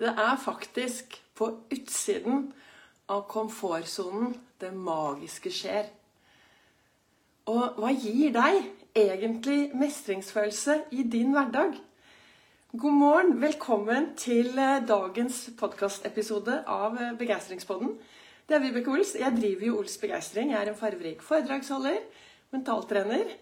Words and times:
Det 0.00 0.08
er 0.08 0.36
faktisk 0.40 1.18
på 1.36 1.46
utsiden 1.68 2.46
av 3.12 3.26
komfortsonen 3.28 4.30
det 4.62 4.70
magiske 4.72 5.50
skjer. 5.52 5.90
Og 7.52 7.76
hva 7.76 7.90
gir 7.92 8.32
deg 8.32 8.62
egentlig 8.96 9.74
mestringsfølelse 9.76 10.78
i 10.96 11.04
din 11.04 11.34
hverdag? 11.34 11.76
God 12.72 12.96
morgen, 12.96 13.36
velkommen 13.42 14.14
til 14.16 14.56
eh, 14.56 14.80
dagens 14.88 15.42
podkastepisode 15.60 16.62
av 16.64 16.96
eh, 16.96 17.12
Begeistringspodden. 17.20 17.92
Det 18.48 18.56
er 18.56 18.64
Vibeke 18.64 18.94
Ols. 18.94 19.12
Jeg 19.20 19.36
driver 19.36 19.68
jo 19.68 19.78
Ols 19.82 20.00
Begeistring. 20.00 20.54
Jeg 20.54 20.62
er 20.62 20.72
en 20.72 20.80
farverik 20.80 21.20
foredragsholder, 21.28 22.00
mentaltrener. 22.56 23.36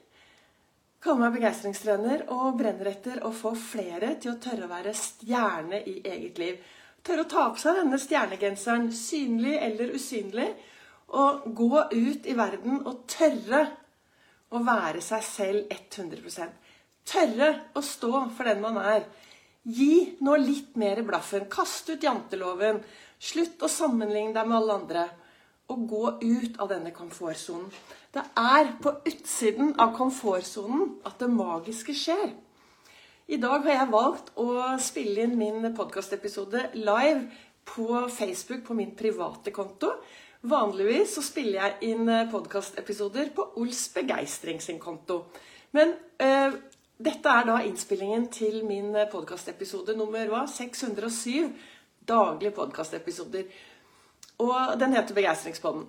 Kaller 0.99 1.29
meg 1.29 1.37
begeistringstrener 1.37 2.25
og 2.35 2.57
brenner 2.59 2.91
etter 2.91 3.21
å 3.23 3.31
få 3.31 3.53
flere 3.59 4.17
til 4.19 4.33
å 4.33 4.41
tørre 4.43 4.67
å 4.67 4.73
være 4.73 4.95
stjerne 4.99 5.79
i 5.87 6.01
eget 6.03 6.41
liv. 6.43 6.57
Tørre 7.07 7.23
å 7.23 7.31
ta 7.31 7.45
på 7.53 7.63
seg 7.63 7.79
denne 7.79 8.01
stjernegenseren, 8.03 8.89
synlig 8.91 9.55
eller 9.63 9.93
usynlig, 9.95 10.49
og 11.15 11.47
gå 11.57 11.85
ut 11.95 12.27
i 12.27 12.35
verden 12.37 12.83
og 12.83 13.05
tørre 13.09 13.63
å 14.51 14.61
være 14.65 15.01
seg 15.05 15.23
selv 15.25 15.71
100% 15.73 16.67
Tørre 17.09 17.49
å 17.79 17.81
stå 17.81 18.11
for 18.37 18.45
den 18.51 18.61
man 18.61 18.77
er. 18.83 19.07
Gi 19.65 20.19
nå 20.21 20.35
litt 20.43 20.75
mer 20.77 21.01
blaffen. 21.07 21.47
Kast 21.49 21.89
ut 21.89 22.05
janteloven. 22.05 22.83
Slutt 23.19 23.65
å 23.65 23.71
sammenligne 23.73 24.35
deg 24.37 24.51
med 24.51 24.59
alle 24.59 24.77
andre. 24.83 25.05
Og 25.69 25.89
gå 25.89 26.05
ut 26.23 26.59
av 26.59 26.71
denne 26.71 26.93
komfortsonen. 26.97 27.69
Det 28.15 28.23
er 28.41 28.71
på 28.83 28.95
utsiden 29.09 29.75
av 29.81 29.93
komfortsonen 29.97 30.95
at 31.07 31.19
det 31.21 31.29
magiske 31.33 31.93
skjer. 31.97 32.31
I 33.29 33.37
dag 33.37 33.67
har 33.67 33.75
jeg 33.75 33.93
valgt 33.93 34.31
å 34.41 34.49
spille 34.81 35.27
inn 35.27 35.37
min 35.37 35.67
podkastepisode 35.77 36.71
live 36.79 37.27
på 37.69 38.07
Facebook 38.09 38.65
på 38.65 38.79
min 38.79 38.95
private 38.97 39.53
konto. 39.53 39.93
Vanligvis 40.49 41.19
så 41.19 41.25
spiller 41.27 41.61
jeg 41.61 41.93
inn 41.93 42.09
podkastepisoder 42.33 43.29
på 43.37 43.51
Ols 43.61 43.83
Begeistring 43.93 44.63
sin 44.65 44.81
konto. 44.81 45.27
Men 45.77 45.93
øh, 46.23 46.57
dette 46.99 47.35
er 47.35 47.45
da 47.51 47.59
innspillingen 47.67 48.31
til 48.33 48.63
min 48.65 48.97
podkastepisode 49.13 49.99
nummer 49.99 50.33
hva? 50.33 50.47
607 50.49 51.53
daglige 52.09 52.51
podkastepisoder. 52.57 53.45
Og 54.39 54.77
den 54.81 54.95
heter 54.95 55.17
Begeistringspodden. 55.17 55.87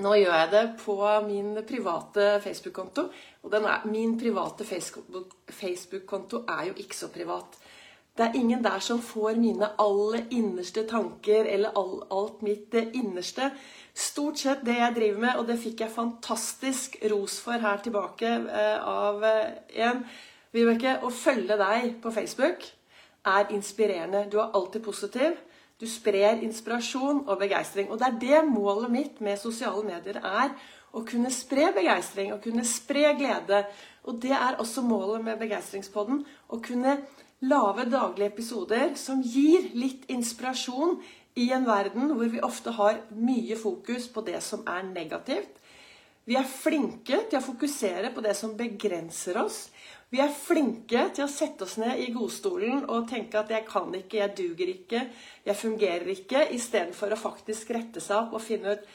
Nå 0.00 0.12
gjør 0.20 0.36
jeg 0.38 0.50
det 0.52 0.62
på 0.84 0.96
min 1.26 1.56
private 1.66 2.38
Facebook-konto. 2.44 3.08
Og 3.42 3.56
er, 3.58 3.86
min 3.90 4.14
private 4.20 4.64
Facebook-konto 4.64 6.44
er 6.48 6.70
jo 6.70 6.78
ikke 6.78 6.96
så 6.96 7.10
privat. 7.10 7.58
Det 8.16 8.26
er 8.26 8.38
ingen 8.38 8.62
der 8.62 8.78
som 8.84 9.00
får 9.02 9.36
mine 9.38 9.68
aller 9.80 10.26
innerste 10.30 10.84
tanker 10.86 11.46
eller 11.48 11.76
all, 11.78 12.02
alt 12.10 12.42
mitt 12.42 12.74
innerste. 12.74 13.50
Stort 13.94 14.38
sett 14.38 14.64
det 14.66 14.76
jeg 14.78 14.96
driver 14.96 15.20
med, 15.20 15.36
og 15.38 15.46
det 15.48 15.58
fikk 15.62 15.80
jeg 15.84 15.94
fantastisk 15.94 16.98
ros 17.10 17.38
for 17.42 17.62
her 17.62 17.80
tilbake 17.82 18.28
eh, 18.28 18.76
av 18.80 19.24
eh, 19.24 19.62
en 19.86 20.04
Vibeke, 20.50 20.96
å 21.06 21.12
følge 21.14 21.54
deg 21.54 22.00
på 22.02 22.10
Facebook 22.10 22.64
er 23.30 23.52
inspirerende. 23.54 24.24
Du 24.30 24.40
er 24.42 24.50
alltid 24.56 24.82
positiv. 24.82 25.36
Du 25.80 25.86
sprer 25.88 26.42
inspirasjon 26.44 27.24
og 27.26 27.38
begeistring. 27.40 27.88
Og 27.90 28.00
det 28.00 28.08
er 28.08 28.18
det 28.20 28.42
målet 28.50 28.92
mitt 28.92 29.22
med 29.24 29.40
sosiale 29.40 29.82
medier 29.86 30.20
er. 30.20 30.52
Å 30.90 31.04
kunne 31.06 31.30
spre 31.32 31.70
begeistring, 31.72 32.32
og 32.34 32.42
kunne 32.44 32.66
spre 32.66 33.14
glede. 33.16 33.62
Og 34.04 34.18
det 34.20 34.34
er 34.34 34.58
også 34.58 34.82
målet 34.82 35.22
med 35.24 35.38
Begeistringspodden. 35.38 36.24
Å 36.50 36.58
kunne 36.64 36.96
lage 37.46 37.86
daglige 37.88 38.32
episoder 38.32 38.96
som 39.00 39.22
gir 39.22 39.70
litt 39.78 40.08
inspirasjon 40.12 40.98
i 41.40 41.46
en 41.54 41.64
verden 41.64 42.10
hvor 42.16 42.28
vi 42.32 42.42
ofte 42.44 42.74
har 42.76 43.00
mye 43.16 43.56
fokus 43.56 44.08
på 44.12 44.24
det 44.26 44.40
som 44.44 44.66
er 44.68 44.82
negativt. 44.88 45.56
Vi 46.28 46.36
er 46.36 46.46
flinke 46.46 47.22
til 47.30 47.38
å 47.38 47.44
fokusere 47.44 48.12
på 48.14 48.22
det 48.24 48.34
som 48.38 48.56
begrenser 48.58 49.40
oss. 49.40 49.68
Vi 50.10 50.18
er 50.18 50.32
flinke 50.34 51.04
til 51.14 51.24
å 51.24 51.30
sette 51.30 51.62
oss 51.66 51.76
ned 51.78 52.00
i 52.02 52.08
godstolen 52.10 52.82
og 52.88 53.08
tenke 53.08 53.38
at 53.38 53.50
'jeg 53.50 53.66
kan 53.66 53.94
ikke, 53.94 54.18
jeg 54.18 54.36
duger 54.36 54.68
ikke, 54.68 55.08
jeg 55.46 55.56
fungerer 55.56 56.06
ikke', 56.06 56.50
istedenfor 56.50 57.12
å 57.12 57.22
faktisk 57.22 57.70
rette 57.70 58.00
seg 58.00 58.16
opp 58.16 58.34
og 58.34 58.42
finne 58.42 58.72
ut 58.72 58.88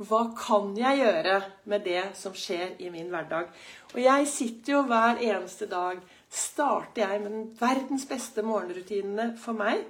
hva 0.00 0.22
kan 0.34 0.72
jeg 0.76 0.98
gjøre 0.98 1.42
med 1.68 1.84
det 1.84 2.02
som 2.16 2.32
skjer 2.34 2.80
i 2.80 2.88
min 2.90 3.10
hverdag? 3.12 3.50
Og 3.94 4.02
jeg 4.02 4.26
sitter 4.26 4.72
jo 4.72 4.82
hver 4.82 5.20
eneste 5.20 5.66
dag 5.66 6.00
Starter 6.32 7.02
jeg 7.02 7.20
med 7.20 7.30
den 7.30 7.56
verdens 7.60 8.06
beste 8.08 8.42
morgenrutinene 8.42 9.36
for 9.36 9.52
meg. 9.52 9.82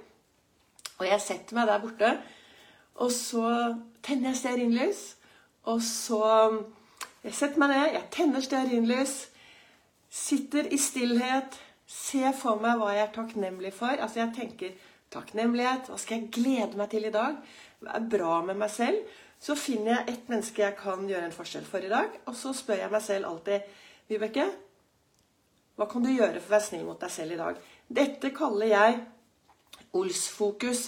Og 0.99 1.05
jeg 1.07 1.21
setter 1.21 1.55
meg 1.55 1.67
der 1.67 1.79
borte, 1.79 2.09
og 2.99 3.11
så 3.11 3.77
tenner 4.03 4.33
jeg 4.33 4.41
stearinlys. 4.41 5.15
Og 5.63 5.81
så 5.81 6.23
Jeg 7.23 7.33
setter 7.33 7.59
meg 7.59 7.69
ned, 7.69 7.93
jeg 7.93 8.09
tenner 8.11 8.41
stearinlys. 8.43 9.29
Sitter 10.13 10.67
i 10.73 10.77
stillhet, 10.77 11.55
ser 11.89 12.35
for 12.37 12.61
meg 12.61 12.77
hva 12.77 12.91
jeg 12.93 13.07
er 13.07 13.13
takknemlig 13.15 13.71
for. 13.73 13.97
Altså 13.97 14.21
jeg 14.21 14.35
tenker 14.35 14.89
takknemlighet. 15.13 15.89
Hva 15.89 15.97
skal 16.01 16.19
jeg 16.19 16.33
glede 16.35 16.77
meg 16.77 16.91
til 16.91 17.07
i 17.09 17.13
dag? 17.13 17.39
Hva 17.81 17.95
er 17.97 18.11
bra 18.11 18.35
med 18.45 18.59
meg 18.61 18.69
selv? 18.69 18.99
Så 19.41 19.57
finner 19.59 19.95
jeg 19.95 20.13
ett 20.13 20.29
menneske 20.29 20.61
jeg 20.61 20.77
kan 20.77 21.07
gjøre 21.09 21.27
en 21.27 21.33
forskjell 21.35 21.65
for 21.65 21.83
i 21.83 21.89
dag. 21.91 22.13
Og 22.29 22.37
så 22.37 22.53
spør 22.55 22.83
jeg 22.83 22.93
meg 22.93 23.03
selv 23.03 23.31
alltid 23.31 23.65
Vibeke, 24.11 24.45
hva 25.79 25.87
kan 25.89 26.05
du 26.05 26.11
gjøre 26.11 26.37
for 26.37 26.51
å 26.51 26.53
være 26.53 26.65
snill 26.67 26.85
mot 26.85 27.01
deg 27.01 27.09
selv 27.09 27.33
i 27.33 27.39
dag? 27.39 27.57
Dette 27.89 28.29
kaller 28.35 28.69
jeg 28.69 28.99
Ols-fokus. 29.97 30.83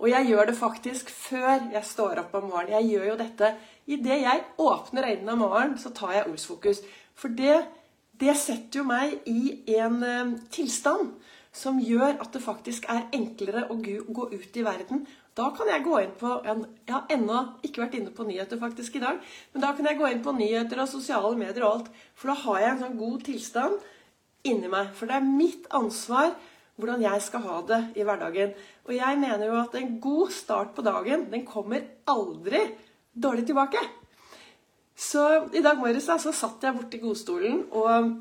Og 0.00 0.08
jeg 0.08 0.30
gjør 0.30 0.48
det 0.48 0.56
faktisk 0.56 1.12
før 1.12 1.68
jeg 1.74 1.84
står 1.86 2.22
opp 2.24 2.32
om 2.40 2.48
morgenen. 2.48 2.78
Jeg 2.78 2.94
gjør 2.94 3.10
jo 3.10 3.20
dette 3.20 3.52
idet 3.84 4.18
jeg 4.22 4.44
åpner 4.64 5.10
øynene 5.10 5.36
om 5.36 5.44
morgenen, 5.44 5.76
så 5.78 5.92
tar 5.92 6.16
jeg 6.16 6.32
Ols-fokus. 6.32 6.80
For 7.14 7.36
det 7.36 7.60
det 8.22 8.36
setter 8.38 8.82
jo 8.82 8.86
meg 8.86 9.18
i 9.26 9.56
en 9.80 9.98
uh, 10.02 10.34
tilstand 10.54 11.10
som 11.52 11.80
gjør 11.82 12.16
at 12.22 12.30
det 12.32 12.40
faktisk 12.42 12.86
er 12.90 13.10
enklere 13.12 13.66
å 13.68 13.76
gå 13.76 14.28
ut 14.32 14.56
i 14.56 14.64
verden. 14.64 15.02
Da 15.36 15.48
kan 15.56 15.68
jeg 15.68 15.84
gå 15.84 15.96
inn 16.00 16.12
på 16.20 16.30
Jeg 16.44 16.92
har 16.92 17.12
ennå 17.12 17.38
ikke 17.64 17.82
vært 17.84 17.96
inne 17.96 18.12
på 18.12 18.24
nyheter 18.28 18.60
faktisk 18.60 18.96
i 18.96 19.02
dag. 19.02 19.20
Men 19.52 19.64
da 19.64 19.72
kan 19.76 19.88
jeg 19.88 19.98
gå 20.00 20.08
inn 20.08 20.22
på 20.24 20.34
nyheter 20.36 20.80
og 20.82 20.90
sosiale 20.90 21.32
medier 21.40 21.64
og 21.64 21.76
alt. 21.76 21.90
For 22.16 22.32
da 22.32 22.38
har 22.44 22.60
jeg 22.60 22.72
en 22.72 22.82
sånn 22.84 22.98
god 23.00 23.24
tilstand 23.28 23.86
inni 24.48 24.72
meg. 24.72 24.92
For 24.96 25.08
det 25.08 25.18
er 25.18 25.28
mitt 25.28 25.68
ansvar 25.72 26.34
hvordan 26.80 27.04
jeg 27.04 27.24
skal 27.24 27.44
ha 27.46 27.58
det 27.68 27.80
i 28.00 28.04
hverdagen. 28.04 28.52
Og 28.88 28.94
jeg 28.96 29.20
mener 29.24 29.48
jo 29.48 29.58
at 29.60 29.76
en 29.80 29.96
god 30.04 30.32
start 30.36 30.76
på 30.76 30.84
dagen, 30.84 31.28
den 31.32 31.44
kommer 31.48 31.84
aldri 32.08 32.64
dårlig 33.12 33.46
tilbake. 33.48 33.80
Så 34.96 35.48
i 35.56 35.62
dag 35.64 35.80
morges 35.80 36.06
da, 36.10 36.18
så 36.20 36.32
satt 36.36 36.64
jeg 36.64 36.76
borti 36.76 37.00
godstolen 37.02 37.64
og, 37.70 38.12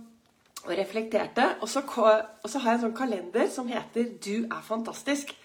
og 0.64 0.74
reflekterte. 0.78 1.48
Og 1.62 1.70
så, 1.70 1.84
og 1.84 2.50
så, 2.50 2.60
har 2.60 2.72
jeg 2.72 2.80
en 2.80 2.86
sånn 2.88 2.98
kalender 2.98 3.48
som 3.52 3.68
heter 3.68 4.16
'Du 4.18 4.48
er 4.48 4.64
fantastisk'. 4.68 5.36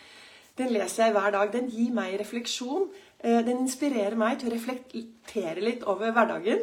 Den 0.57 0.73
leser 0.73 1.05
jeg 1.05 1.13
hver 1.13 1.31
dag. 1.31 1.53
Den 1.53 1.69
gir 1.69 1.93
meg 1.93 2.21
refleksjon. 2.21 2.89
Eh, 3.21 3.43
den 3.45 3.67
inspirerer 3.67 4.17
meg 4.17 4.39
til 4.41 4.49
å 4.49 4.55
reflektere 4.55 5.61
litt 5.61 5.85
over 5.85 6.13
hverdagen. 6.13 6.63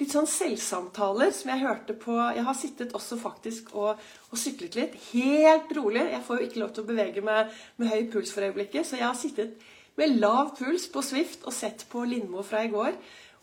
Litt 0.00 0.14
sånn 0.14 0.26
selvsamtaler 0.26 1.30
som 1.36 1.50
jeg 1.52 1.60
hørte 1.60 1.92
på 1.92 2.14
Jeg 2.16 2.44
har 2.46 2.56
sittet 2.56 2.94
også 2.96 3.18
faktisk 3.20 3.74
og, 3.74 4.00
og 4.30 4.38
syklet 4.38 4.78
litt. 4.78 4.94
Helt 5.12 5.70
rolig. 5.76 6.06
Jeg 6.10 6.24
får 6.26 6.38
jo 6.38 6.46
ikke 6.46 6.60
lov 6.62 6.70
til 6.72 6.84
å 6.84 6.88
bevege 6.88 7.24
meg 7.26 7.52
med 7.76 7.92
høy 7.92 8.08
puls 8.10 8.32
for 8.32 8.46
øyeblikket. 8.48 8.86
Så 8.86 8.96
jeg 8.96 9.06
har 9.06 9.18
sittet 9.18 9.60
med 10.00 10.16
lav 10.22 10.54
puls 10.56 10.88
på 10.88 11.02
Swift 11.04 11.44
og 11.44 11.52
sett 11.52 11.84
på 11.92 12.06
Lindmo 12.08 12.42
fra 12.46 12.64
i 12.64 12.72
går. 12.72 12.96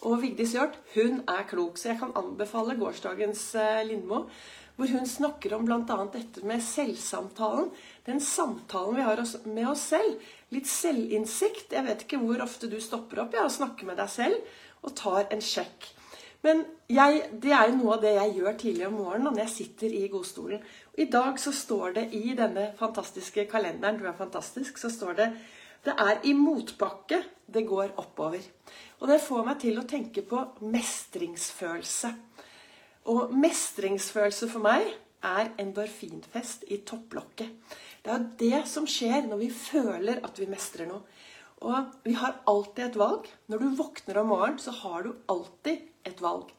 Og 0.06 0.20
Vigdis 0.22 0.54
Hjorth 0.54 0.78
hun 0.94 1.24
er 1.26 1.48
klok, 1.50 1.80
så 1.80 1.92
jeg 1.92 2.00
kan 2.04 2.14
anbefale 2.20 2.76
gårsdagens 2.78 3.44
eh, 3.58 3.82
Lindmo. 3.88 4.28
Hvor 4.78 4.92
hun 4.94 5.08
snakker 5.10 5.56
om 5.58 5.66
bl.a. 5.66 5.98
dette 6.14 6.44
med 6.46 6.62
selvsamtalen. 6.62 7.72
Den 8.06 8.22
samtalen 8.22 9.00
vi 9.00 9.06
har 9.08 9.24
med 9.50 9.70
oss 9.72 9.88
selv. 9.90 10.22
Litt 10.54 10.70
selvinnsikt. 10.70 11.74
Jeg 11.74 11.88
vet 11.88 12.06
ikke 12.06 12.22
hvor 12.22 12.46
ofte 12.46 12.70
du 12.70 12.78
stopper 12.84 13.24
opp 13.24 13.34
ja, 13.34 13.48
og 13.48 13.56
snakker 13.56 13.90
med 13.90 13.98
deg 13.98 14.12
selv 14.14 14.86
og 14.86 14.94
tar 15.00 15.32
en 15.34 15.42
sjekk. 15.42 15.90
Men 16.46 16.62
jeg, 16.94 17.24
det 17.42 17.52
er 17.58 17.72
jo 17.72 17.80
noe 17.80 17.96
av 17.96 18.04
det 18.06 18.14
jeg 18.14 18.36
gjør 18.38 18.58
tidlig 18.62 18.86
om 18.88 19.00
morgenen 19.00 19.32
når 19.32 19.42
jeg 19.48 19.54
sitter 19.56 19.96
i 19.98 20.04
godstolen. 20.14 20.62
I 20.94 21.08
dag 21.10 21.42
så 21.42 21.52
står 21.52 21.96
det 21.98 22.04
i 22.16 22.36
denne 22.38 22.70
fantastiske 22.78 23.48
kalenderen, 23.50 23.98
du 23.98 24.06
er 24.06 24.16
fantastisk, 24.18 24.78
så 24.78 24.94
står 24.94 25.18
det 25.18 25.32
det 25.86 25.94
er 26.04 26.22
i 26.28 26.34
motbakke 26.36 27.22
det 27.54 27.64
går 27.68 27.94
oppover. 28.02 28.44
Og 28.98 29.10
det 29.12 29.20
får 29.22 29.44
meg 29.46 29.60
til 29.62 29.78
å 29.78 29.86
tenke 29.88 30.24
på 30.26 30.40
mestringsfølelse. 30.74 32.14
Og 33.14 33.34
mestringsfølelse 33.38 34.50
for 34.52 34.64
meg 34.66 34.88
er 35.26 35.52
endorfinfest 35.62 36.66
i 36.74 36.82
topplokket. 36.88 37.52
Det 38.04 38.14
er 38.14 38.28
det 38.40 38.62
som 38.70 38.88
skjer 38.90 39.28
når 39.28 39.42
vi 39.42 39.50
føler 39.54 40.22
at 40.26 40.40
vi 40.40 40.50
mestrer 40.50 40.90
noe. 40.90 41.04
Og 41.66 41.94
vi 42.06 42.14
har 42.18 42.38
alltid 42.50 42.84
et 42.86 43.00
valg. 43.00 43.26
Når 43.50 43.64
du 43.64 43.68
våkner 43.80 44.22
om 44.22 44.32
morgenen, 44.34 44.62
så 44.62 44.74
har 44.84 45.06
du 45.06 45.16
alltid 45.30 45.88
et 46.06 46.22
valg. 46.22 46.52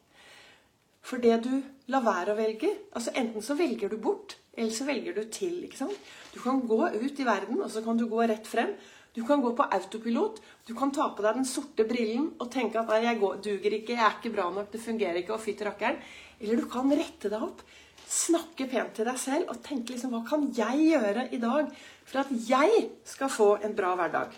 For 1.03 1.23
det 1.23 1.39
du 1.47 1.53
lar 1.89 2.05
være 2.05 2.35
å 2.35 2.39
velge 2.39 2.69
altså 2.93 3.15
Enten 3.17 3.45
så 3.45 3.57
velger 3.57 3.89
du 3.89 3.97
bort, 4.03 4.37
eller 4.59 4.75
så 4.75 4.87
velger 4.89 5.15
du 5.17 5.25
til. 5.33 5.63
ikke 5.65 5.79
sant? 5.79 6.13
Du 6.35 6.41
kan 6.43 6.61
gå 6.67 6.81
ut 6.91 7.21
i 7.21 7.27
verden, 7.27 7.63
og 7.63 7.71
så 7.71 7.83
kan 7.85 7.99
du 7.99 8.09
gå 8.11 8.21
rett 8.27 8.47
frem. 8.47 8.75
Du 9.15 9.25
kan 9.27 9.41
gå 9.43 9.53
på 9.57 9.67
autopilot. 9.75 10.41
Du 10.67 10.75
kan 10.79 10.93
ta 10.95 11.09
på 11.15 11.25
deg 11.25 11.39
den 11.39 11.49
sorte 11.49 11.87
brillen 11.89 12.33
og 12.39 12.51
tenke 12.53 12.79
at 12.81 12.91
nei, 12.93 13.01
jeg 13.07 13.21
går, 13.23 13.41
duger 13.43 13.77
ikke, 13.79 13.97
jeg 13.97 14.05
er 14.05 14.19
ikke 14.19 14.35
bra 14.37 14.49
nok, 14.53 14.71
det 14.73 14.83
fungerer 14.85 15.23
ikke, 15.23 15.35
og 15.35 15.43
fytti 15.43 15.67
rakkeren. 15.67 16.01
Eller 16.39 16.61
du 16.61 16.69
kan 16.71 16.93
rette 16.93 17.31
deg 17.33 17.43
opp, 17.43 17.65
snakke 18.09 18.69
pent 18.71 18.95
til 18.97 19.09
deg 19.09 19.19
selv 19.21 19.51
og 19.53 19.59
tenke 19.65 19.93
liksom 19.93 20.15
hva 20.15 20.23
kan 20.29 20.47
jeg 20.57 20.87
gjøre 20.93 21.27
i 21.35 21.41
dag 21.43 21.73
for 22.09 22.23
at 22.23 22.31
jeg 22.49 22.87
skal 23.09 23.33
få 23.33 23.51
en 23.67 23.75
bra 23.77 23.95
hverdag. 23.99 24.33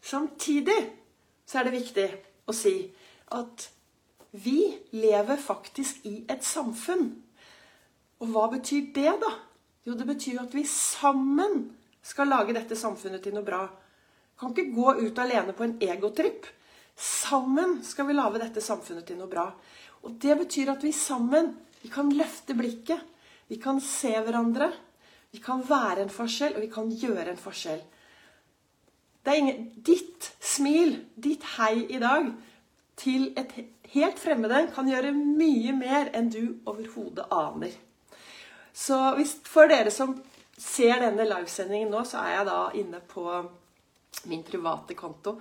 Samtidig 0.00 0.78
så 1.44 1.60
er 1.60 1.68
det 1.68 1.76
viktig 1.80 2.06
å 2.48 2.54
si 2.56 2.76
at 3.36 3.66
vi 4.30 4.60
lever 4.94 5.42
faktisk 5.42 6.06
i 6.06 6.20
et 6.30 6.46
samfunn. 6.46 7.10
Og 8.20 8.30
hva 8.30 8.46
betyr 8.52 8.92
det, 8.94 9.12
da? 9.20 9.32
Jo, 9.86 9.94
det 9.96 10.06
betyr 10.08 10.42
at 10.42 10.54
vi 10.54 10.64
sammen 10.68 11.70
skal 12.04 12.28
lage 12.28 12.56
dette 12.56 12.76
samfunnet 12.76 13.22
til 13.24 13.36
noe 13.36 13.46
bra. 13.46 13.62
Kan 14.40 14.52
ikke 14.52 14.72
gå 14.76 14.94
ut 15.00 15.20
alene 15.20 15.54
på 15.56 15.64
en 15.66 15.78
egotripp. 15.84 16.46
Sammen 16.96 17.78
skal 17.84 18.08
vi 18.08 18.16
lage 18.16 18.42
dette 18.42 18.62
samfunnet 18.64 19.06
til 19.08 19.20
noe 19.20 19.30
bra. 19.30 19.46
Og 20.04 20.16
det 20.20 20.36
betyr 20.42 20.72
at 20.74 20.84
vi 20.84 20.92
sammen 20.96 21.54
vi 21.80 21.88
kan 21.92 22.12
løfte 22.12 22.56
blikket. 22.56 23.00
Vi 23.48 23.56
kan 23.60 23.80
se 23.80 24.12
hverandre. 24.20 24.70
Vi 25.30 25.40
kan 25.40 25.62
være 25.64 26.04
en 26.04 26.12
forskjell, 26.12 26.56
og 26.56 26.64
vi 26.64 26.70
kan 26.72 26.90
gjøre 26.90 27.30
en 27.32 27.40
forskjell. 27.40 27.80
Det 29.24 29.32
er 29.32 29.42
ingen, 29.42 29.66
ditt 29.84 30.30
smil, 30.40 30.96
ditt 31.16 31.44
hei 31.56 31.86
i 31.92 32.00
dag 32.02 32.30
til 33.00 33.30
et 33.38 33.52
helt 33.94 34.18
fremmede 34.20 34.66
kan 34.74 34.88
gjøre 34.88 35.12
mye 35.16 35.72
mer 35.76 36.10
enn 36.16 36.28
du 36.32 36.42
overhodet 36.68 37.28
aner. 37.32 37.72
Så 38.72 38.98
hvis, 39.18 39.36
for 39.46 39.70
dere 39.70 39.92
som 39.94 40.14
ser 40.60 41.00
denne 41.02 41.26
livesendingen 41.26 41.90
nå, 41.92 42.04
så 42.04 42.22
er 42.22 42.38
jeg 42.38 42.48
da 42.50 42.60
inne 42.78 43.00
på 43.10 43.26
min 44.30 44.42
private 44.46 44.96
konto. 44.98 45.38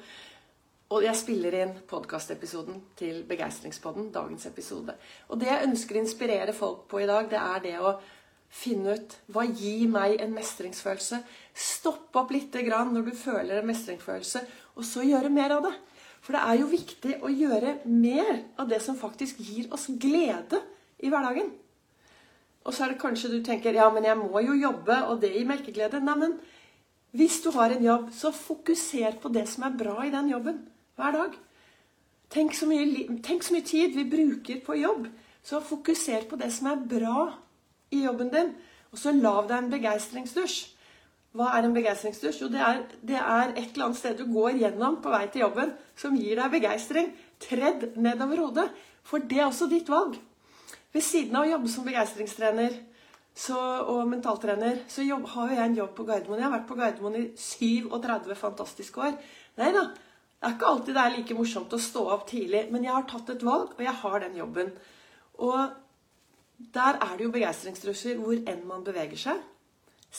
Og 0.89 1.03
jeg 1.05 1.17
spiller 1.19 1.53
inn 1.59 1.75
podkastepisoden 1.89 2.79
til 2.97 3.21
Begeistringspodden, 3.29 4.07
dagens 4.13 4.47
episode. 4.49 4.95
Og 5.29 5.37
det 5.41 5.51
jeg 5.51 5.67
ønsker 5.67 5.99
å 5.99 6.01
inspirere 6.01 6.55
folk 6.57 6.87
på 6.89 7.03
i 7.03 7.09
dag, 7.09 7.27
det 7.29 7.37
er 7.37 7.61
det 7.65 7.75
å 7.77 7.93
finne 8.49 8.95
ut 8.97 9.13
hva 9.29 9.43
gir 9.45 9.85
meg 9.91 10.17
en 10.23 10.33
mestringsfølelse. 10.33 11.21
Stopp 11.53 12.17
opp 12.17 12.33
litt 12.33 12.55
når 12.55 13.05
du 13.05 13.13
føler 13.13 13.59
en 13.59 13.69
mestringsfølelse, 13.69 14.41
og 14.81 14.87
så 14.87 15.05
gjøre 15.05 15.29
mer 15.29 15.59
av 15.59 15.67
det. 15.67 15.75
For 16.25 16.35
det 16.35 16.41
er 16.41 16.59
jo 16.59 16.73
viktig 16.73 17.15
å 17.21 17.29
gjøre 17.31 17.77
mer 17.85 18.33
av 18.57 18.67
det 18.71 18.81
som 18.83 18.97
faktisk 18.97 19.39
gir 19.45 19.69
oss 19.71 19.87
glede 19.93 20.63
i 20.99 21.11
hverdagen. 21.11 21.53
Og 22.69 22.75
så 22.75 22.86
er 22.86 22.94
det 22.94 23.01
kanskje 23.01 23.31
du 23.33 23.39
tenker 23.42 23.74
ja, 23.74 23.88
men 23.89 24.06
jeg 24.06 24.18
må 24.19 24.44
jo 24.45 24.54
jobbe, 24.54 24.95
og 25.10 25.24
det 25.24 25.31
gir 25.33 25.48
melkeglede. 25.50 26.04
Nei, 26.06 26.18
men 26.21 26.36
hvis 27.18 27.39
du 27.42 27.50
har 27.56 27.74
en 27.74 27.81
jobb, 27.81 28.12
så 28.13 28.30
fokuser 28.36 29.18
på 29.21 29.31
det 29.33 29.48
som 29.50 29.66
er 29.66 29.77
bra 29.80 29.95
i 30.06 30.12
den 30.13 30.30
jobben 30.30 30.60
hver 31.00 31.16
dag. 31.16 31.38
Tenk 32.30 32.54
så, 32.54 32.68
mye, 32.69 33.07
tenk 33.25 33.42
så 33.42 33.56
mye 33.56 33.66
tid 33.66 33.98
vi 33.98 34.06
bruker 34.06 34.62
på 34.62 34.77
jobb. 34.77 35.07
Så 35.42 35.63
fokuser 35.66 36.30
på 36.30 36.38
det 36.38 36.51
som 36.54 36.69
er 36.69 36.86
bra 36.92 37.24
i 37.89 38.04
jobben 38.04 38.30
din. 38.36 38.54
Og 38.94 39.01
så 39.01 39.15
lav 39.18 39.50
deg 39.50 39.63
en 39.63 39.74
begeistringsdusj. 39.74 40.60
Hva 41.33 41.50
er 41.57 41.65
en 41.65 41.74
begeistringsdusj? 41.74 42.44
Jo, 42.44 42.54
det 42.54 42.62
er, 42.62 42.86
det 43.01 43.18
er, 43.18 43.56
et 43.56 43.74
eller 43.74 43.89
annet 43.89 44.04
sted 44.04 44.22
du 44.22 44.30
går 44.30 44.62
gjennom 44.62 45.01
på 45.01 45.10
vei 45.13 45.25
til 45.33 45.48
jobben 45.48 45.74
som 45.98 46.18
gir 46.18 46.38
deg 46.38 46.54
begeistring. 46.54 47.10
Tredd 47.42 47.95
nedover 47.98 48.45
hodet. 48.45 48.69
For 49.10 49.25
det 49.25 49.42
er 49.42 49.48
også 49.50 49.65
ditt 49.74 49.89
valg. 49.89 50.22
Ved 50.95 51.06
siden 51.06 51.38
av 51.38 51.45
å 51.45 51.51
jobbe 51.51 51.71
som 51.71 51.86
begeistringstrener 51.88 52.77
og 53.50 54.00
mentaltrener, 54.09 54.81
så 54.91 55.06
jobb, 55.06 55.27
har 55.36 55.51
jeg 55.53 55.63
en 55.63 55.75
jobb 55.77 55.91
på 55.95 56.06
Gardermoen. 56.07 56.41
Jeg 56.41 56.47
har 56.47 56.56
vært 56.57 56.69
på 56.69 56.77
Gardermoen 56.80 57.19
i 57.19 57.25
37 57.39 58.33
fantastiske 58.39 59.03
år. 59.06 59.19
Nei 59.59 59.69
da, 59.75 59.86
det 59.94 60.47
er 60.47 60.56
ikke 60.57 60.71
alltid 60.71 60.97
det 60.97 61.03
er 61.03 61.15
like 61.15 61.38
morsomt 61.38 61.75
å 61.75 61.80
stå 61.83 62.03
opp 62.15 62.25
tidlig, 62.31 62.65
men 62.74 62.83
jeg 62.88 62.95
har 62.95 63.07
tatt 63.07 63.30
et 63.31 63.45
valg, 63.45 63.77
og 63.77 63.86
jeg 63.86 63.95
har 64.01 64.19
den 64.25 64.41
jobben. 64.41 64.74
Og 65.39 65.59
der 66.75 67.00
er 67.00 67.15
det 67.15 67.27
jo 67.27 67.33
begeistringsrusher 67.38 68.19
hvor 68.19 68.36
enn 68.36 68.65
man 68.68 68.83
beveger 68.83 69.24
seg. 69.30 69.47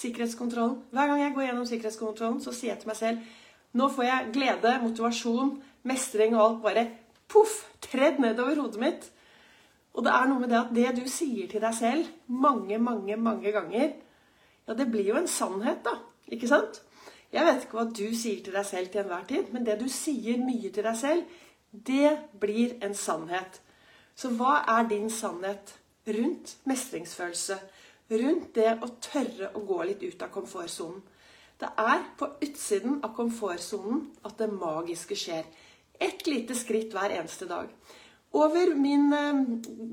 Sikkerhetskontrollen. 0.01 0.79
Hver 0.95 1.11
gang 1.11 1.25
jeg 1.25 1.35
går 1.37 1.49
gjennom 1.49 1.69
sikkerhetskontrollen, 1.69 2.41
så 2.45 2.55
sier 2.55 2.75
jeg 2.75 2.85
til 2.85 2.93
meg 2.93 3.01
selv 3.01 3.39
nå 3.79 3.87
får 3.95 4.07
jeg 4.07 4.31
glede, 4.35 4.73
motivasjon, 4.83 5.53
mestring 5.87 6.35
og 6.35 6.43
alt 6.43 6.63
bare 6.65 6.87
poff, 7.31 7.61
tredd 7.85 8.19
nedover 8.23 8.59
hodet 8.59 8.81
mitt. 8.83 9.05
Og 9.95 10.07
det 10.07 10.13
er 10.15 10.29
noe 10.31 10.43
med 10.43 10.53
det 10.53 10.61
at 10.61 10.75
det 10.75 10.93
du 11.01 11.09
sier 11.11 11.49
til 11.51 11.63
deg 11.63 11.75
selv 11.75 12.07
mange, 12.31 12.79
mange, 12.79 13.17
mange 13.19 13.53
ganger, 13.55 13.93
ja, 14.67 14.77
det 14.79 14.87
blir 14.91 15.09
jo 15.11 15.19
en 15.19 15.29
sannhet, 15.29 15.83
da. 15.85 15.97
Ikke 16.31 16.49
sant? 16.51 16.83
Jeg 17.31 17.47
vet 17.47 17.65
ikke 17.65 17.79
hva 17.79 17.87
du 17.91 18.07
sier 18.15 18.43
til 18.43 18.55
deg 18.55 18.67
selv 18.67 18.91
til 18.91 19.03
enhver 19.03 19.27
tid, 19.27 19.51
men 19.55 19.67
det 19.67 19.79
du 19.81 19.89
sier 19.91 20.39
mye 20.43 20.71
til 20.71 20.87
deg 20.87 20.97
selv, 20.99 21.37
det 21.71 22.17
blir 22.43 22.77
en 22.87 22.95
sannhet. 22.95 23.61
Så 24.15 24.33
hva 24.39 24.61
er 24.79 24.89
din 24.91 25.11
sannhet 25.11 25.75
rundt 26.07 26.57
mestringsfølelse? 26.71 27.59
Rundt 28.11 28.55
det 28.59 28.73
å 28.83 28.91
tørre 29.03 29.53
å 29.55 29.63
gå 29.67 29.83
litt 29.87 30.03
ut 30.03 30.23
av 30.27 30.33
komfortsonen? 30.35 31.03
Det 31.61 31.69
er 31.79 32.03
på 32.19 32.27
utsiden 32.41 32.99
av 33.05 33.13
komfortsonen 33.15 34.07
at 34.25 34.39
det 34.41 34.49
magiske 34.51 35.19
skjer. 35.19 35.45
Ett 36.01 36.27
lite 36.27 36.57
skritt 36.57 36.95
hver 36.97 37.13
eneste 37.13 37.47
dag. 37.47 37.69
Over 38.33 38.75
min 38.75 39.13
eh, 39.13 39.45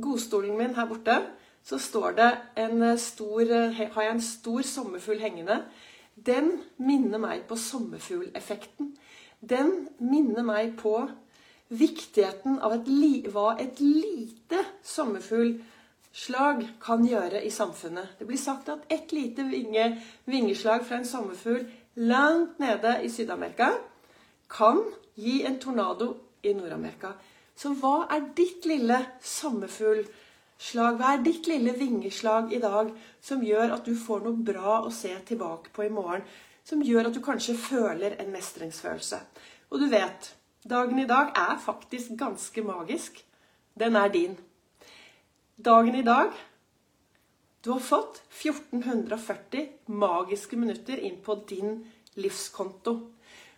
godstolen 0.01 0.57
min 0.57 0.75
her 0.75 0.87
borte 0.87 1.21
så 1.63 1.77
står 1.77 2.11
det 2.17 2.31
en 2.55 2.81
eh, 2.81 2.97
stor, 2.97 3.41
eh, 3.41 3.85
har 3.93 4.01
jeg 4.01 4.15
en 4.15 4.21
stor 4.21 4.61
sommerfugl 4.61 5.19
hengende 5.21 5.61
den 6.25 6.51
minner 6.81 7.21
meg 7.21 7.45
på 7.49 7.55
sommerfugleffekten. 7.61 8.95
Den 9.39 9.87
minner 10.01 10.45
meg 10.45 10.73
på 10.79 10.95
viktigheten 11.69 12.57
av 12.63 12.73
et 12.73 12.87
hva 13.29 13.51
et 13.61 13.79
lite 13.83 14.63
sommerfuglslag 14.81 16.63
kan 16.81 17.05
gjøre 17.05 17.43
i 17.45 17.51
samfunnet. 17.53 18.15
Det 18.17 18.27
blir 18.27 18.41
sagt 18.41 18.69
at 18.69 18.87
et 18.89 19.13
lite 19.13 19.45
vinge, 19.45 20.01
vingeslag 20.25 20.85
fra 20.85 20.97
en 20.97 21.05
sommerfugl 21.05 21.67
langt 21.95 22.59
nede 22.59 22.97
i 23.03 23.09
Syd-Amerika 23.09 23.75
kan 24.49 24.81
gi 25.15 25.43
en 25.45 25.59
tornado 25.59 26.15
i 26.43 26.53
Nord-Amerika. 26.53 27.13
Så 27.57 27.73
hva 27.73 28.05
er 28.13 28.27
ditt 28.37 28.67
lille 28.69 28.99
sommerfuglslag? 29.25 30.97
Hva 30.99 31.13
er 31.15 31.23
ditt 31.25 31.47
lille 31.49 31.73
vingeslag 31.73 32.51
i 32.53 32.59
dag 32.61 32.91
som 33.23 33.41
gjør 33.41 33.73
at 33.79 33.87
du 33.87 33.95
får 33.97 34.25
noe 34.27 34.45
bra 34.45 34.81
å 34.85 34.91
se 34.93 35.09
tilbake 35.25 35.73
på 35.73 35.87
i 35.87 35.93
morgen? 35.93 36.25
Som 36.67 36.83
gjør 36.85 37.09
at 37.09 37.15
du 37.15 37.21
kanskje 37.23 37.55
føler 37.57 38.19
en 38.21 38.29
mestringsfølelse. 38.29 39.19
Og 39.71 39.81
du 39.81 39.87
vet, 39.89 40.29
dagen 40.69 40.99
i 41.01 41.07
dag 41.09 41.31
er 41.33 41.57
faktisk 41.63 42.13
ganske 42.19 42.61
magisk. 42.61 43.23
Den 43.73 43.97
er 43.97 44.13
din. 44.13 44.37
Dagen 45.57 45.95
i 45.95 46.05
dag 46.05 46.35
Du 47.65 47.71
har 47.73 47.81
fått 47.81 48.21
1440 48.37 49.89
magiske 49.89 50.55
minutter 50.55 51.01
inn 51.03 51.17
på 51.25 51.35
din 51.49 51.81
livskonto. 52.15 52.93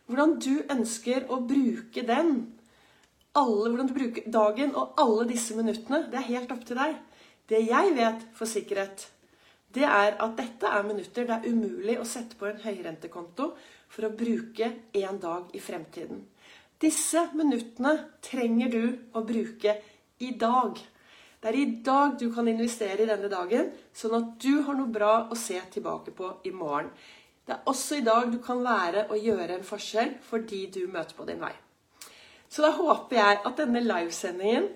Hvordan 0.07 0.37
du 0.39 0.63
ønsker 0.71 1.27
å 1.29 1.41
bruke 1.45 2.01
den 2.07 2.31
alle, 3.37 3.69
hvordan 3.69 3.89
du 3.89 3.95
bruker 3.95 4.27
dagen 4.31 4.75
og 4.77 4.99
alle 5.01 5.27
disse 5.29 5.55
minuttene, 5.57 6.05
det 6.09 6.19
er 6.19 6.29
helt 6.31 6.51
opp 6.53 6.65
til 6.65 6.79
deg. 6.79 6.97
Det 7.49 7.61
jeg 7.65 7.95
vet 7.97 8.25
for 8.37 8.49
sikkerhet, 8.49 9.07
det 9.73 9.85
er 9.85 10.15
at 10.17 10.37
dette 10.37 10.69
er 10.69 10.85
minutter 10.85 11.27
det 11.29 11.35
er 11.35 11.49
umulig 11.49 11.99
å 12.01 12.07
sette 12.07 12.37
på 12.39 12.47
en 12.49 12.61
høyrentekonto 12.63 13.51
for 13.89 14.07
å 14.07 14.13
bruke 14.17 14.71
en 14.97 15.19
dag 15.21 15.53
i 15.53 15.61
fremtiden. 15.61 16.23
Disse 16.79 17.27
minuttene 17.35 17.95
trenger 18.23 18.71
du 18.73 18.83
å 19.13 19.23
bruke 19.27 19.75
i 20.25 20.31
dag. 20.39 20.79
Det 21.39 21.51
er 21.51 21.57
i 21.59 21.69
dag 21.85 22.17
du 22.19 22.27
kan 22.33 22.47
investere 22.47 23.03
i 23.03 23.09
denne 23.09 23.29
dagen, 23.31 23.69
sånn 23.93 24.17
at 24.17 24.35
du 24.41 24.61
har 24.65 24.77
noe 24.77 24.91
bra 24.91 25.13
å 25.29 25.37
se 25.37 25.59
tilbake 25.71 26.15
på 26.15 26.33
i 26.49 26.53
morgen. 26.55 26.89
Det 27.45 27.55
er 27.55 27.69
også 27.69 27.99
i 27.99 28.05
dag 28.05 28.29
du 28.31 28.39
kan 28.43 28.61
være 28.65 29.07
og 29.09 29.25
gjøre 29.25 29.57
en 29.57 29.65
forskjell 29.65 30.17
fordi 30.29 30.65
du 30.73 30.83
møter 30.91 31.17
på 31.17 31.25
din 31.29 31.41
vei. 31.41 31.53
Så 32.49 32.65
da 32.65 32.73
håper 32.73 33.19
jeg 33.19 33.41
at 33.45 33.59
denne 33.61 33.81
livesendingen 33.85 34.69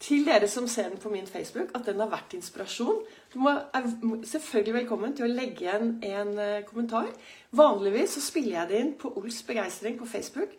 til 0.00 0.24
dere 0.24 0.48
som 0.48 0.64
ser 0.70 0.88
den 0.88 1.00
på 1.00 1.10
min 1.12 1.26
Facebook, 1.28 1.74
at 1.76 1.84
den 1.84 2.00
har 2.00 2.08
vært 2.08 2.32
inspirasjon. 2.32 3.02
Du 3.32 3.38
må, 3.44 3.52
er 3.52 3.88
selvfølgelig 4.24 4.76
velkommen 4.78 5.12
til 5.16 5.26
å 5.26 5.32
legge 5.32 5.66
igjen 5.66 5.98
en 6.08 6.30
uh, 6.38 6.62
kommentar. 6.68 7.10
Vanligvis 7.52 8.16
så 8.16 8.22
spiller 8.24 8.62
jeg 8.62 8.70
det 8.70 8.78
inn 8.80 8.94
på 9.00 9.12
Ols 9.20 9.42
begeistring 9.44 9.98
på 10.00 10.08
Facebook. 10.08 10.54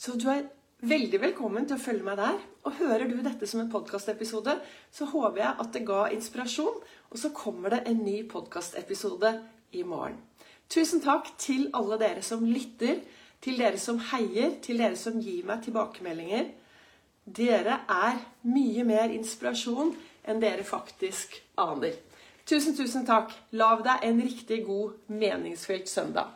Så 0.00 0.16
du 0.16 0.24
er 0.32 0.46
veldig 0.88 1.20
velkommen 1.20 1.68
til 1.68 1.76
å 1.76 1.82
følge 1.82 2.06
meg 2.06 2.16
der. 2.22 2.40
Og 2.64 2.80
hører 2.80 3.04
du 3.10 3.18
dette 3.20 3.48
som 3.48 3.60
en 3.60 3.70
podkastepisode, 3.72 4.56
så 4.92 5.10
håper 5.12 5.42
jeg 5.42 5.52
at 5.66 5.76
det 5.76 5.84
ga 5.88 6.06
inspirasjon. 6.16 6.80
Og 7.12 7.20
så 7.20 7.32
kommer 7.36 7.76
det 7.76 7.84
en 7.90 8.00
ny 8.08 8.22
podkastepisode 8.30 9.34
i 9.76 9.84
morgen. 9.84 10.16
Tusen 10.72 11.04
takk 11.04 11.28
til 11.38 11.68
alle 11.76 12.00
dere 12.00 12.24
som 12.24 12.40
lytter 12.48 13.04
til 13.44 13.58
dere 13.60 13.78
som 13.78 14.00
heier, 14.12 14.56
til 14.62 14.80
dere 14.82 14.96
som 14.98 15.20
gir 15.22 15.46
meg 15.46 15.62
tilbakemeldinger. 15.64 16.48
Dere 17.26 17.80
er 17.90 18.20
mye 18.46 18.84
mer 18.86 19.12
inspirasjon 19.14 19.94
enn 20.26 20.42
dere 20.42 20.64
faktisk 20.66 21.36
aner. 21.58 21.94
Tusen, 22.46 22.76
tusen 22.78 23.06
takk. 23.06 23.32
Lav 23.58 23.82
deg 23.86 24.04
en 24.06 24.20
riktig 24.22 24.60
god, 24.66 24.98
meningsfylt 25.10 25.90
søndag. 25.90 26.30